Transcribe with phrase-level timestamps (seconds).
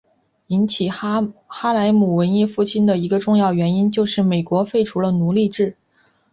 [0.47, 1.23] 引起哈
[1.75, 5.77] 莱姆文艺复兴的一个重要原因就是美国废除了奴隶制。